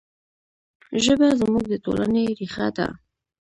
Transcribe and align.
ژبه 1.03 1.27
زموږ 1.41 1.65
د 1.69 1.73
ټولنې 1.85 2.23
ریښه 2.39 2.67
ده. 2.77 2.87